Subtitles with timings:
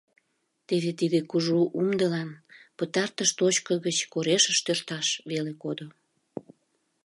[0.67, 2.29] Теве тиде кужу умдылан
[2.77, 5.87] пытартыш точко гыч корешыш тӧршташ веле кодо.